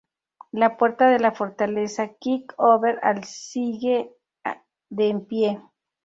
La 0.51 0.77
puerta 0.77 1.11
de 1.11 1.19
la 1.19 1.31
fortaleza 1.31 2.07
Kyk-over-al 2.19 3.23
sigue 3.23 4.11
en 4.97 5.25
pie. 5.27 5.61